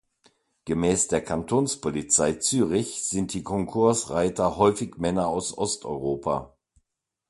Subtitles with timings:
[0.65, 6.55] Gemäss der Kantonspolizei Zürich sind die Konkursreiter häufig Männer aus Osteuropa.